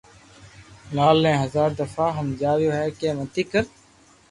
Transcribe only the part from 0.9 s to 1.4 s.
لال ني